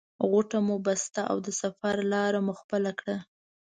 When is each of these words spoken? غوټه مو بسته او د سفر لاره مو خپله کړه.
غوټه 0.29 0.59
مو 0.67 0.75
بسته 0.85 1.21
او 1.31 1.37
د 1.45 1.49
سفر 1.61 1.95
لاره 2.11 2.39
مو 2.45 2.53
خپله 2.61 2.91
کړه. 2.99 3.17